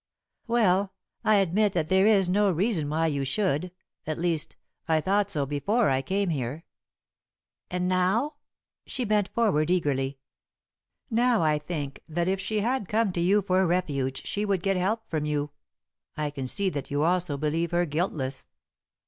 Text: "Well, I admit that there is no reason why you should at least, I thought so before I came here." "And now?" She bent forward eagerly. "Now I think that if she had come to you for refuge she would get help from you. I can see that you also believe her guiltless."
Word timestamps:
"Well, 0.47 0.93
I 1.23 1.35
admit 1.35 1.73
that 1.73 1.89
there 1.89 2.07
is 2.07 2.27
no 2.27 2.49
reason 2.49 2.89
why 2.89 3.05
you 3.05 3.23
should 3.23 3.71
at 4.07 4.17
least, 4.17 4.55
I 4.87 4.99
thought 4.99 5.29
so 5.29 5.45
before 5.45 5.89
I 5.91 6.01
came 6.01 6.29
here." 6.31 6.65
"And 7.69 7.87
now?" 7.87 8.37
She 8.87 9.05
bent 9.05 9.27
forward 9.29 9.69
eagerly. 9.69 10.17
"Now 11.11 11.43
I 11.43 11.59
think 11.59 11.99
that 12.09 12.27
if 12.27 12.39
she 12.41 12.61
had 12.61 12.89
come 12.89 13.11
to 13.13 13.21
you 13.21 13.43
for 13.43 13.67
refuge 13.67 14.25
she 14.25 14.43
would 14.43 14.63
get 14.63 14.75
help 14.75 15.07
from 15.07 15.23
you. 15.27 15.51
I 16.17 16.31
can 16.31 16.47
see 16.47 16.71
that 16.71 16.89
you 16.89 17.03
also 17.03 17.37
believe 17.37 17.69
her 17.69 17.85
guiltless." 17.85 18.47